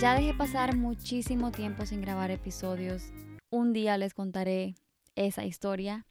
[0.00, 3.12] Ya dejé pasar muchísimo tiempo sin grabar episodios.
[3.50, 4.74] Un día les contaré
[5.14, 6.06] esa historia.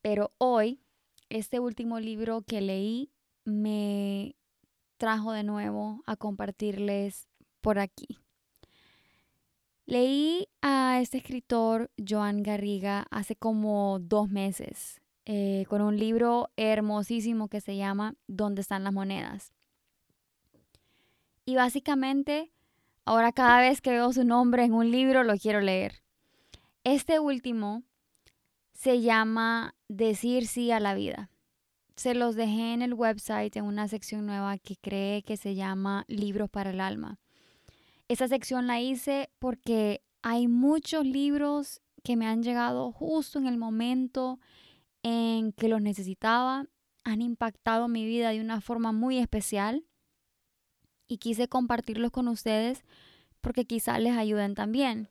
[0.00, 0.80] Pero hoy,
[1.28, 3.12] este último libro que leí
[3.44, 4.34] me
[4.96, 7.28] trajo de nuevo a compartirles
[7.60, 8.18] por aquí.
[9.86, 17.46] Leí a este escritor, Joan Garriga, hace como dos meses, eh, con un libro hermosísimo
[17.46, 19.52] que se llama ¿Dónde están las monedas?
[21.44, 22.50] Y básicamente,
[23.04, 26.02] ahora cada vez que veo su nombre en un libro, lo quiero leer.
[26.84, 27.82] Este último
[28.72, 31.30] se llama Decir sí a la vida.
[31.96, 36.04] Se los dejé en el website en una sección nueva que cree que se llama
[36.08, 37.20] Libros para el Alma.
[38.08, 43.56] Esa sección la hice porque hay muchos libros que me han llegado justo en el
[43.56, 44.40] momento
[45.02, 46.66] en que los necesitaba,
[47.04, 49.84] han impactado mi vida de una forma muy especial
[51.12, 52.84] y quise compartirlos con ustedes
[53.42, 55.10] porque quizás les ayuden también.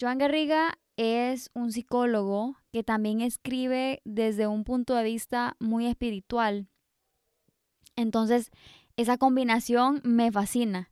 [0.00, 6.68] Joan Garriga es un psicólogo que también escribe desde un punto de vista muy espiritual.
[7.96, 8.50] Entonces,
[8.96, 10.90] esa combinación me fascina.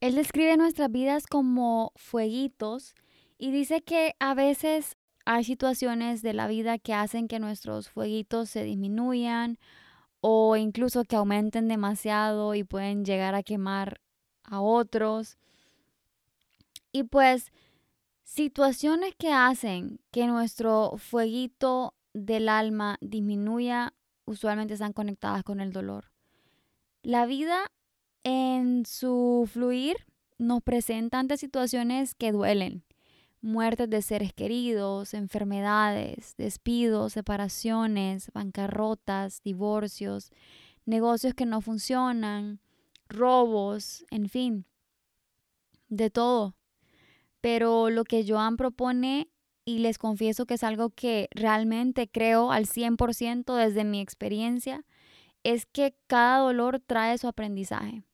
[0.00, 2.94] Él describe nuestras vidas como fueguitos
[3.36, 8.48] y dice que a veces hay situaciones de la vida que hacen que nuestros fueguitos
[8.48, 9.58] se disminuyan
[10.26, 14.00] o incluso que aumenten demasiado y pueden llegar a quemar
[14.42, 15.36] a otros.
[16.92, 17.52] Y pues
[18.22, 23.92] situaciones que hacen que nuestro fueguito del alma disminuya
[24.24, 26.10] usualmente están conectadas con el dolor.
[27.02, 27.70] La vida
[28.22, 30.06] en su fluir
[30.38, 32.82] nos presenta ante situaciones que duelen
[33.44, 40.30] muertes de seres queridos, enfermedades, despidos, separaciones, bancarrotas, divorcios,
[40.86, 42.58] negocios que no funcionan,
[43.06, 44.64] robos, en fin,
[45.88, 46.56] de todo.
[47.42, 49.28] Pero lo que Joan propone,
[49.66, 54.86] y les confieso que es algo que realmente creo al 100% desde mi experiencia,
[55.42, 58.04] es que cada dolor trae su aprendizaje.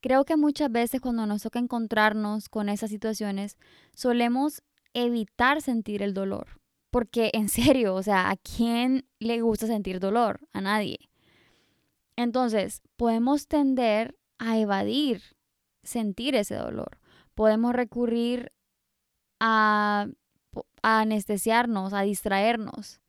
[0.00, 3.58] Creo que muchas veces cuando nos toca encontrarnos con esas situaciones,
[3.94, 4.62] solemos
[4.94, 6.60] evitar sentir el dolor.
[6.90, 10.40] Porque en serio, o sea, ¿a quién le gusta sentir dolor?
[10.52, 11.10] A nadie.
[12.16, 15.22] Entonces, podemos tender a evadir
[15.82, 16.98] sentir ese dolor.
[17.34, 18.52] Podemos recurrir
[19.38, 20.08] a,
[20.82, 23.00] a anestesiarnos, a distraernos.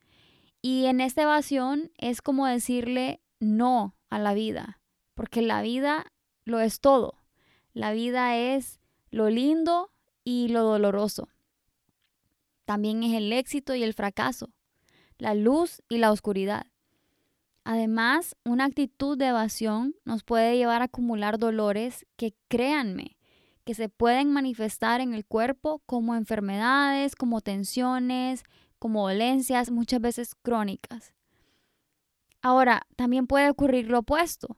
[0.61, 4.79] Y en esta evasión es como decirle no a la vida,
[5.15, 6.05] porque la vida
[6.45, 7.15] lo es todo.
[7.73, 8.79] La vida es
[9.11, 9.91] lo lindo
[10.23, 11.29] y lo doloroso.
[12.65, 14.49] También es el éxito y el fracaso,
[15.17, 16.67] la luz y la oscuridad.
[17.63, 23.17] Además, una actitud de evasión nos puede llevar a acumular dolores que, créanme,
[23.63, 28.43] que se pueden manifestar en el cuerpo como enfermedades, como tensiones,
[28.79, 31.13] como dolencias, muchas veces crónicas.
[32.41, 34.57] Ahora, también puede ocurrir lo opuesto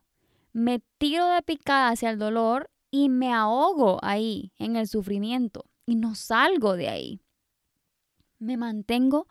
[0.53, 5.95] me tiro de picada hacia el dolor y me ahogo ahí en el sufrimiento y
[5.95, 7.21] no salgo de ahí.
[8.37, 9.27] Me mantengo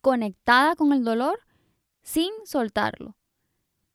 [0.00, 1.40] conectada con el dolor
[2.02, 3.16] sin soltarlo.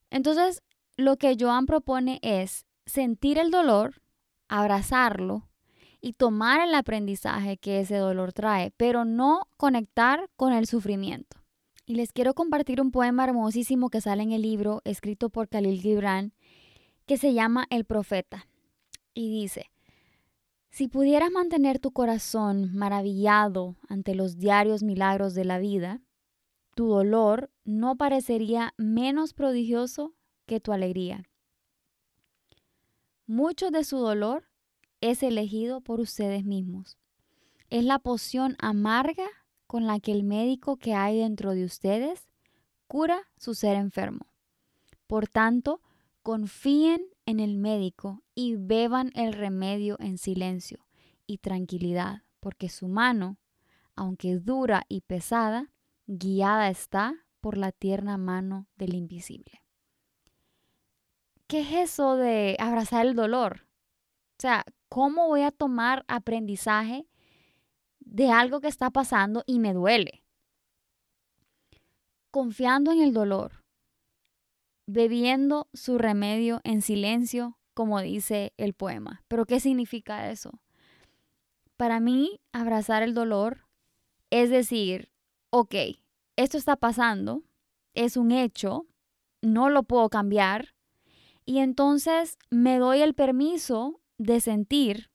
[0.09, 0.63] Entonces,
[0.97, 4.01] lo que Joan propone es sentir el dolor,
[4.47, 5.49] abrazarlo
[6.01, 11.37] y tomar el aprendizaje que ese dolor trae, pero no conectar con el sufrimiento.
[11.85, 15.81] Y les quiero compartir un poema hermosísimo que sale en el libro escrito por Khalil
[15.81, 16.33] Gibran
[17.05, 18.47] que se llama El Profeta.
[19.13, 19.71] Y dice,
[20.69, 26.01] si pudieras mantener tu corazón maravillado ante los diarios milagros de la vida,
[26.75, 30.13] tu dolor no parecería menos prodigioso
[30.45, 31.23] que tu alegría.
[33.25, 34.43] Mucho de su dolor
[34.99, 36.97] es elegido por ustedes mismos.
[37.69, 39.27] Es la poción amarga
[39.67, 42.27] con la que el médico que hay dentro de ustedes
[42.87, 44.27] cura su ser enfermo.
[45.07, 45.81] Por tanto,
[46.25, 50.87] confíen en el médico y beban el remedio en silencio
[51.27, 53.37] y tranquilidad, porque su mano,
[53.95, 55.71] aunque dura y pesada,
[56.07, 59.61] guiada está por la tierna mano del invisible.
[61.47, 63.67] ¿qué es eso de abrazar el dolor?
[64.37, 67.07] O sea, ¿cómo voy a tomar aprendizaje
[67.99, 70.23] de algo que está pasando y me duele?
[72.31, 73.63] Confiando en el dolor,
[74.87, 79.23] bebiendo su remedio en silencio, como dice el poema.
[79.27, 80.61] Pero ¿qué significa eso?
[81.77, 83.65] Para mí, abrazar el dolor
[84.29, 85.09] es decir,
[85.49, 85.75] ok,
[86.35, 87.43] esto está pasando,
[87.93, 88.85] es un hecho,
[89.41, 90.75] no lo puedo cambiar,
[91.45, 95.11] y entonces me doy el permiso de sentir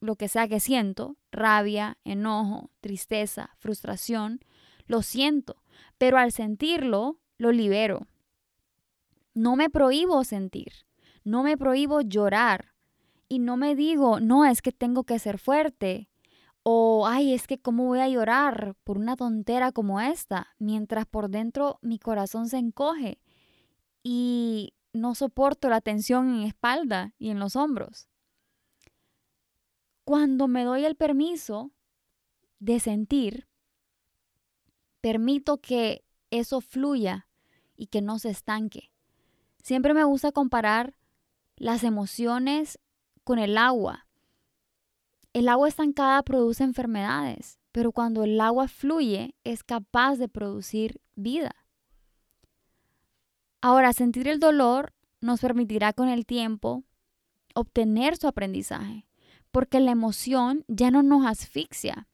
[0.00, 4.40] lo que sea que siento, rabia, enojo, tristeza, frustración,
[4.86, 5.62] lo siento,
[5.96, 8.06] pero al sentirlo, lo libero.
[9.34, 10.72] No me prohíbo sentir,
[11.24, 12.74] no me prohíbo llorar
[13.28, 16.10] y no me digo, no, es que tengo que ser fuerte
[16.64, 21.28] o, ay, es que cómo voy a llorar por una tontera como esta, mientras por
[21.28, 23.20] dentro mi corazón se encoge
[24.02, 28.08] y no soporto la tensión en espalda y en los hombros.
[30.04, 31.72] Cuando me doy el permiso
[32.60, 33.48] de sentir,
[35.00, 37.28] permito que eso fluya
[37.76, 38.91] y que no se estanque.
[39.62, 40.94] Siempre me gusta comparar
[41.56, 42.78] las emociones
[43.24, 44.06] con el agua.
[45.32, 51.54] El agua estancada produce enfermedades, pero cuando el agua fluye es capaz de producir vida.
[53.60, 56.82] Ahora, sentir el dolor nos permitirá con el tiempo
[57.54, 59.06] obtener su aprendizaje,
[59.52, 62.08] porque la emoción ya no nos asfixia.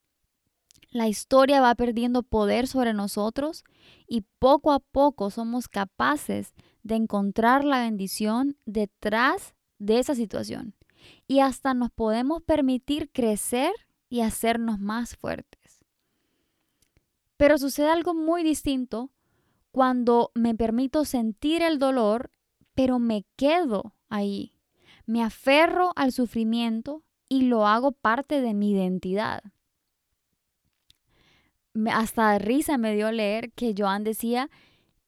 [0.90, 3.64] La historia va perdiendo poder sobre nosotros
[4.06, 10.74] y poco a poco somos capaces de encontrar la bendición detrás de esa situación.
[11.26, 13.72] Y hasta nos podemos permitir crecer
[14.08, 15.80] y hacernos más fuertes.
[17.36, 19.10] Pero sucede algo muy distinto
[19.70, 22.30] cuando me permito sentir el dolor,
[22.74, 24.54] pero me quedo ahí.
[25.06, 29.42] Me aferro al sufrimiento y lo hago parte de mi identidad.
[31.92, 34.50] Hasta risa me dio leer que Joan decía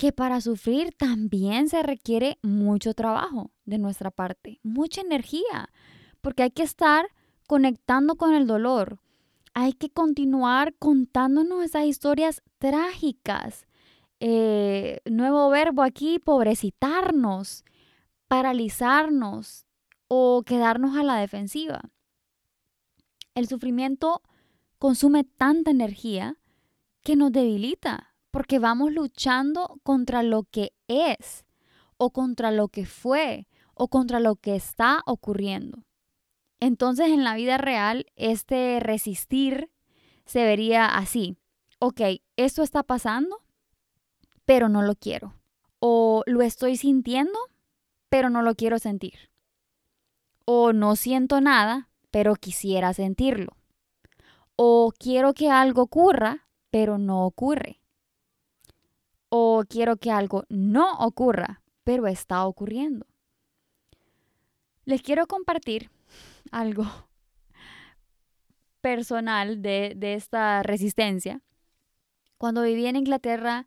[0.01, 5.69] que para sufrir también se requiere mucho trabajo de nuestra parte, mucha energía,
[6.23, 7.05] porque hay que estar
[7.47, 8.99] conectando con el dolor.
[9.53, 13.67] Hay que continuar contándonos esas historias trágicas
[14.21, 17.67] eh, nuevo verbo aquí, pobrecitarnos,
[18.27, 19.67] paralizarnos
[20.09, 21.91] o quedarnos a la defensiva.
[23.35, 24.23] El sufrimiento
[24.79, 26.39] consume tanta energía
[27.03, 31.45] que nos debilita porque vamos luchando contra lo que es
[31.97, 35.85] o contra lo que fue o contra lo que está ocurriendo.
[36.61, 39.71] Entonces en la vida real este resistir
[40.25, 41.37] se vería así.
[41.79, 42.01] Ok,
[42.37, 43.43] esto está pasando,
[44.45, 45.35] pero no lo quiero.
[45.79, 47.39] O lo estoy sintiendo,
[48.11, 49.31] pero no lo quiero sentir.
[50.45, 53.57] O no siento nada, pero quisiera sentirlo.
[54.57, 57.80] O quiero que algo ocurra, pero no ocurre.
[59.31, 63.07] O quiero que algo no ocurra, pero está ocurriendo.
[64.85, 65.91] Les quiero compartir
[66.53, 66.85] algo
[68.83, 71.41] personal de, de esta resistencia.
[72.39, 73.67] Cuando viví en Inglaterra,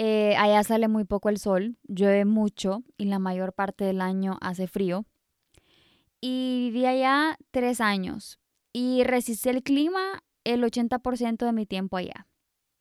[0.00, 4.38] eh, allá sale muy poco el sol, llueve mucho y la mayor parte del año
[4.40, 5.04] hace frío.
[6.20, 8.38] Y viví allá tres años
[8.72, 12.28] y resistí el clima el 80% de mi tiempo allá.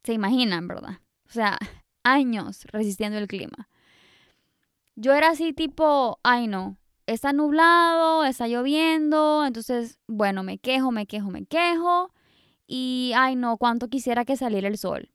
[0.04, 1.02] Se imaginan, ¿verdad?
[1.28, 1.58] O sea,
[2.12, 3.70] años resistiendo el clima.
[4.96, 11.08] Yo era así tipo, ay no, está nublado, está lloviendo, entonces, bueno, me quejo, me
[11.08, 12.12] quejo, me quejo.
[12.68, 15.12] Y, ay no, cuánto quisiera que saliera el sol.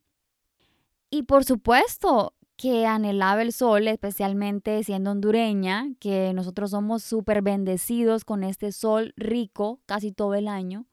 [1.11, 8.25] Y por supuesto que anhelaba el sol, especialmente siendo hondureña, que nosotros somos súper bendecidos
[8.25, 10.87] con este sol rico casi todo el año.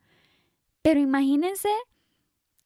[0.83, 1.71] Pero imagínense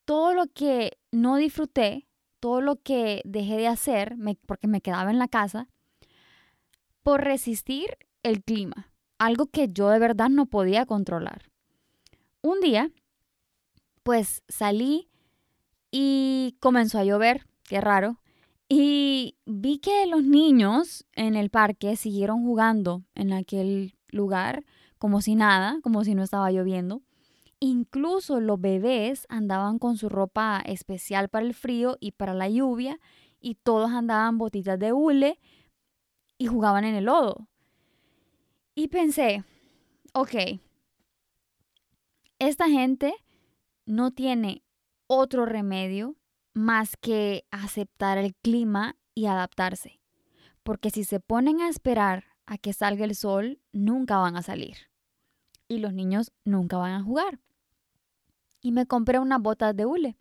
[0.04, 2.06] todo lo que no disfruté,
[2.44, 5.66] todo lo que dejé de hacer, porque me quedaba en la casa,
[7.02, 11.50] por resistir el clima, algo que yo de verdad no podía controlar.
[12.42, 12.90] Un día,
[14.02, 15.08] pues salí
[15.90, 18.20] y comenzó a llover, qué raro.
[18.68, 24.66] Y vi que los niños en el parque siguieron jugando en aquel lugar
[24.98, 27.00] como si nada, como si no estaba lloviendo.
[27.66, 33.00] Incluso los bebés andaban con su ropa especial para el frío y para la lluvia
[33.40, 35.40] y todos andaban botitas de hule
[36.37, 37.49] y jugaban en el lodo.
[38.75, 39.44] Y pensé,
[40.12, 40.61] ok,
[42.38, 43.14] esta gente
[43.87, 44.62] no tiene
[45.06, 46.16] otro remedio
[46.52, 50.02] más que aceptar el clima y adaptarse.
[50.64, 54.90] Porque si se ponen a esperar a que salga el sol, nunca van a salir.
[55.66, 57.40] Y los niños nunca van a jugar.
[58.64, 60.16] Y me compré unas botas de hule.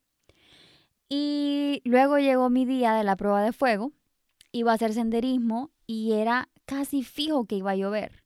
[1.08, 3.94] Y luego llegó mi día de la prueba de fuego.
[4.52, 8.22] Iba a hacer senderismo y era casi fijo que iba a llover.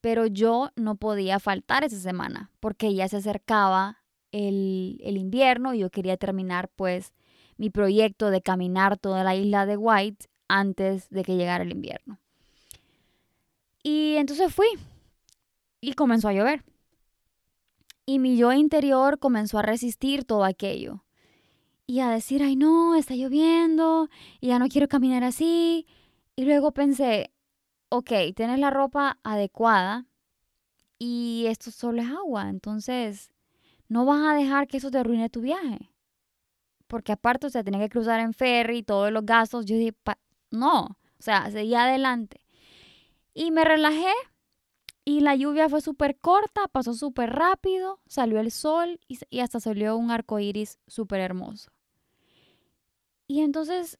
[0.00, 3.98] Pero yo no podía faltar esa semana porque ya se acercaba
[4.32, 7.12] el, el invierno y yo quería terminar pues
[7.58, 12.18] mi proyecto de caminar toda la isla de White antes de que llegara el invierno.
[13.82, 14.68] Y entonces fui
[15.82, 16.64] y comenzó a llover.
[18.08, 21.04] Y mi yo interior comenzó a resistir todo aquello.
[21.86, 24.08] Y a decir, ay no, está lloviendo,
[24.40, 25.86] y ya no quiero caminar así.
[26.34, 27.34] Y luego pensé,
[27.90, 30.06] ok, tienes la ropa adecuada
[30.98, 33.30] y esto solo es agua, entonces
[33.88, 35.92] no vas a dejar que eso te arruine tu viaje.
[36.86, 39.66] Porque aparte, o sea, tenía que cruzar en ferry, todos los gastos.
[39.66, 39.94] Yo dije,
[40.50, 42.40] no, o sea, seguía adelante.
[43.34, 44.14] Y me relajé
[45.08, 49.58] y la lluvia fue súper corta, pasó súper rápido, salió el sol y, y, hasta
[49.58, 51.70] salió un arco iris súper hermoso.
[53.26, 53.98] Y entonces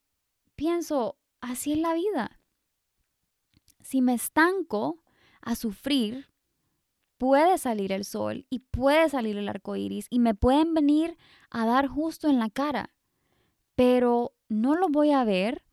[0.55, 2.43] pienso, así es la vida.
[3.81, 5.03] Si me estanco
[5.41, 6.29] a sufrir,
[7.17, 11.17] puede salir el sol y puede salir el arco iris y me pueden venir
[11.49, 12.93] a dar justo en la cara.
[13.77, 15.65] Pero no lo voy a ver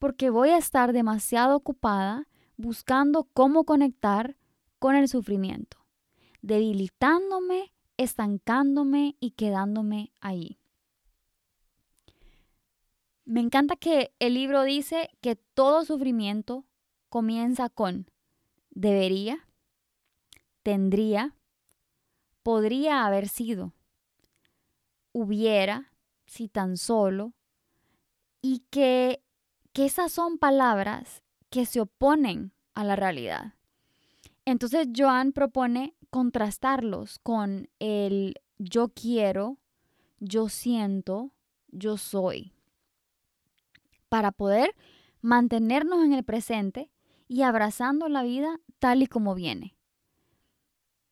[0.00, 2.26] porque voy a estar demasiado ocupada
[2.56, 4.36] buscando cómo conectar
[4.84, 5.78] con el sufrimiento,
[6.42, 10.58] debilitándome, estancándome y quedándome ahí.
[13.24, 16.66] Me encanta que el libro dice que todo sufrimiento
[17.08, 18.10] comienza con
[18.68, 19.48] debería,
[20.62, 21.34] tendría,
[22.42, 23.72] podría haber sido,
[25.12, 25.94] hubiera,
[26.26, 27.32] si tan solo,
[28.42, 29.24] y que,
[29.72, 33.54] que esas son palabras que se oponen a la realidad.
[34.44, 39.58] Entonces Joan propone contrastarlos con el yo quiero,
[40.20, 41.32] yo siento,
[41.68, 42.52] yo soy,
[44.08, 44.74] para poder
[45.22, 46.90] mantenernos en el presente
[47.26, 49.76] y abrazando la vida tal y como viene.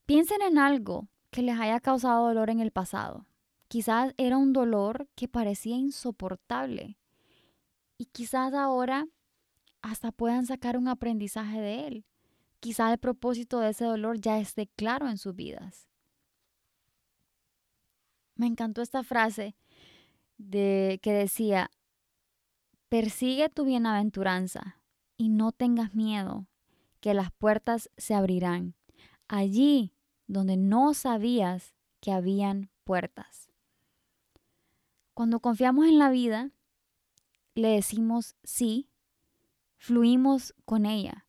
[0.04, 3.26] Piensen en algo que les haya causado dolor en el pasado.
[3.68, 6.98] Quizás era un dolor que parecía insoportable
[7.96, 9.08] y quizás ahora
[9.80, 12.04] hasta puedan sacar un aprendizaje de él.
[12.62, 15.88] Quizás el propósito de ese dolor ya esté claro en sus vidas.
[18.36, 19.56] Me encantó esta frase
[20.38, 21.72] de que decía,
[22.88, 24.76] persigue tu bienaventuranza
[25.16, 26.46] y no tengas miedo,
[27.00, 28.76] que las puertas se abrirán
[29.26, 29.92] allí
[30.28, 33.50] donde no sabías que habían puertas.
[35.14, 36.52] Cuando confiamos en la vida,
[37.56, 38.88] le decimos sí,
[39.78, 41.21] fluimos con ella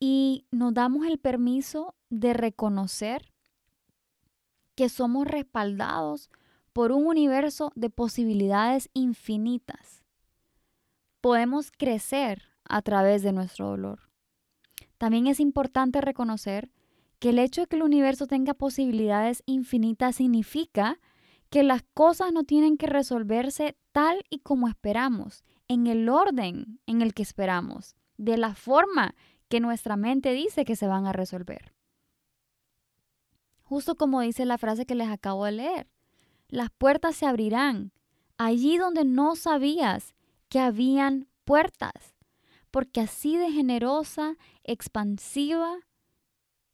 [0.00, 3.32] y nos damos el permiso de reconocer
[4.74, 6.30] que somos respaldados
[6.72, 10.02] por un universo de posibilidades infinitas.
[11.20, 14.10] Podemos crecer a través de nuestro dolor.
[14.98, 16.70] También es importante reconocer
[17.18, 21.00] que el hecho de que el universo tenga posibilidades infinitas significa
[21.48, 27.00] que las cosas no tienen que resolverse tal y como esperamos, en el orden en
[27.00, 29.14] el que esperamos, de la forma
[29.54, 31.72] que nuestra mente dice que se van a resolver.
[33.62, 35.86] Justo como dice la frase que les acabo de leer,
[36.48, 37.92] las puertas se abrirán
[38.36, 40.16] allí donde no sabías
[40.48, 42.16] que habían puertas,
[42.72, 44.34] porque así de generosa,
[44.64, 45.76] expansiva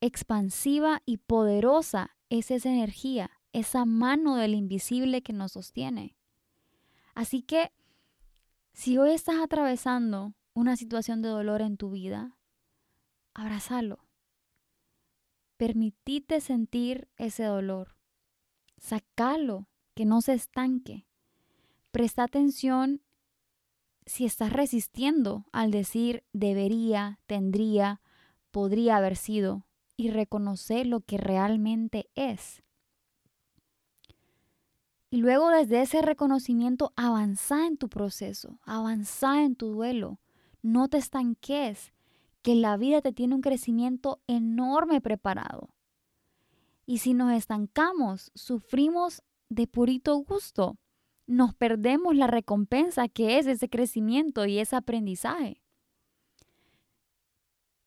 [0.00, 6.16] expansiva y poderosa es esa energía, esa mano del invisible que nos sostiene.
[7.14, 7.72] Así que,
[8.72, 12.38] si hoy estás atravesando una situación de dolor en tu vida,
[13.34, 13.98] abrázalo.
[15.56, 17.96] Permitite sentir ese dolor.
[18.78, 21.06] Sacalo, que no se estanque.
[21.90, 23.02] Presta atención
[24.06, 28.00] si estás resistiendo al decir debería, tendría,
[28.50, 32.62] podría haber sido y reconocer lo que realmente es.
[35.10, 40.18] Y luego desde ese reconocimiento avanza en tu proceso, avanza en tu duelo.
[40.62, 41.92] No te estanques,
[42.42, 45.70] que la vida te tiene un crecimiento enorme preparado.
[46.86, 50.78] Y si nos estancamos, sufrimos de purito gusto,
[51.26, 55.60] nos perdemos la recompensa que es ese crecimiento y ese aprendizaje.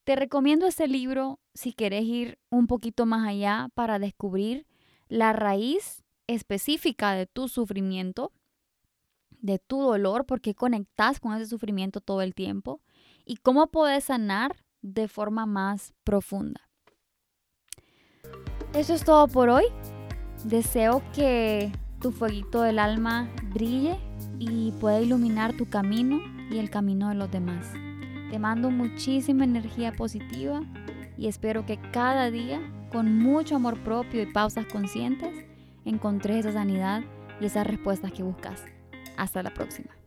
[0.03, 4.67] Te recomiendo este libro si quieres ir un poquito más allá para descubrir
[5.07, 8.31] la raíz específica de tu sufrimiento,
[9.39, 12.81] de tu dolor, porque conectas con ese sufrimiento todo el tiempo
[13.25, 16.61] y cómo puedes sanar de forma más profunda.
[18.73, 19.65] Eso es todo por hoy.
[20.45, 23.97] Deseo que tu fueguito del alma brille
[24.39, 26.19] y pueda iluminar tu camino
[26.51, 27.71] y el camino de los demás.
[28.29, 30.61] Te mando muchísima energía positiva
[31.17, 32.59] y espero que cada día,
[32.91, 35.45] con mucho amor propio y pausas conscientes,
[35.85, 37.03] encontres esa sanidad
[37.39, 38.65] y esas respuestas que buscas.
[39.17, 40.02] Hasta la próxima.